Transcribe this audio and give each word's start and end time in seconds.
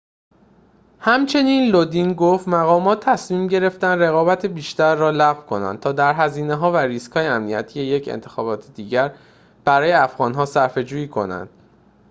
همچنین 0.99 1.71
لودین 1.71 2.13
گفت 2.13 2.47
مقامات 2.47 2.99
تصمیم 3.05 3.47
گرفتند 3.47 4.01
رقابت 4.03 4.45
بیشتر 4.45 4.95
را 4.95 5.09
لغو 5.11 5.41
کنند 5.41 5.79
تا 5.79 5.91
در 5.91 6.13
هزینه‌ها 6.13 6.71
و 6.71 6.77
ریسک‌های 6.77 7.27
امنیتی 7.27 7.79
یک 7.79 8.09
انتخابات 8.09 8.67
دیگر 8.73 9.15
برای 9.65 9.91
افغان‌ها 9.91 10.45
صرفه‌جویی 10.45 11.07
کنند 11.07 11.49